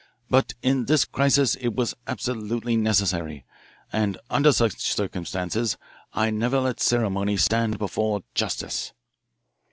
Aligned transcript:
But 0.31 0.55
in 0.63 0.85
this 0.85 1.05
crisis 1.05 1.53
it 1.57 1.75
was 1.75 1.93
absolutely 2.07 2.75
necessary, 2.75 3.45
and 3.93 4.17
under 4.31 4.51
such 4.51 4.79
circumstances 4.81 5.77
I 6.11 6.31
never 6.31 6.59
let 6.59 6.79
ceremony 6.79 7.37
stand 7.37 7.77
before 7.77 8.23
justice. 8.33 8.93